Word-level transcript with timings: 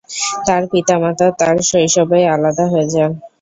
তার 0.45 0.63
পিতামাতা 0.71 1.27
তার 1.39 1.55
শৈশবেই 1.69 2.25
আলাদা 2.35 2.65
হয়ে 2.71 2.87
যান। 2.93 3.11